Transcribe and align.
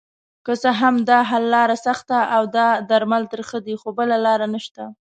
که 0.45 0.53
څه 0.61 0.69
هم 0.81 0.95
داحل 1.09 1.43
لاره 1.53 1.77
سخته 1.85 2.17
اودا 2.37 2.67
درمل 2.89 3.23
ترخه 3.31 3.59
دي 3.65 3.75
خو 3.81 3.89
بله 3.99 4.17
لاره 4.25 4.47
نشته 4.53 4.83